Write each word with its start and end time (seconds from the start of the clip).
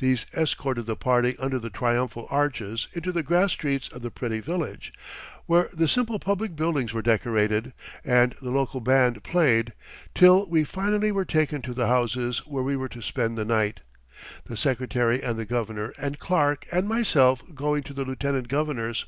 These 0.00 0.26
escorted 0.34 0.84
the 0.84 0.96
party 0.96 1.34
under 1.38 1.58
the 1.58 1.70
triumphal 1.70 2.26
arches 2.28 2.88
into 2.92 3.10
the 3.10 3.22
grass 3.22 3.52
streets 3.52 3.88
of 3.88 4.02
the 4.02 4.10
pretty 4.10 4.38
village, 4.38 4.92
where 5.46 5.70
the 5.72 5.88
simple 5.88 6.18
public 6.18 6.54
buildings 6.54 6.92
were 6.92 7.00
decorated, 7.00 7.72
and 8.04 8.34
the 8.42 8.50
local 8.50 8.80
band 8.82 9.22
played, 9.24 9.72
till 10.14 10.44
we 10.44 10.62
finally 10.62 11.10
were 11.10 11.24
taken 11.24 11.62
to 11.62 11.72
the 11.72 11.86
houses 11.86 12.40
where 12.46 12.62
we 12.62 12.76
were 12.76 12.90
to 12.90 13.00
spend 13.00 13.38
the 13.38 13.46
night, 13.46 13.80
the 14.44 14.58
Secretary 14.58 15.22
and 15.22 15.38
the 15.38 15.46
Governor 15.46 15.94
and 15.98 16.18
Clark 16.18 16.66
and 16.70 16.86
myself 16.86 17.42
going 17.54 17.82
to 17.84 17.94
the 17.94 18.04
Lieutenant 18.04 18.48
Governor's. 18.48 19.06